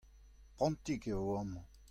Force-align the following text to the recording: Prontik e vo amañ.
Prontik 0.55 1.03
e 1.11 1.13
vo 1.25 1.33
amañ. 1.41 1.65